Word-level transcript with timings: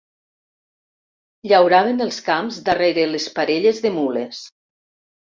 Llauraven 1.51 2.01
els 2.05 2.17
camps 2.29 2.57
darrere 2.69 3.03
les 3.11 3.27
parelles 3.35 3.83
de 3.85 3.93
mules 3.99 4.41